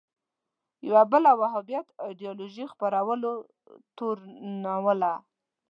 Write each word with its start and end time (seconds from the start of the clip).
یوه 0.87 1.03
بله 1.11 1.31
وهابیت 1.41 1.87
ایدیالوژۍ 2.05 2.65
خپرولو 2.73 3.31
تورنوله 3.97 5.13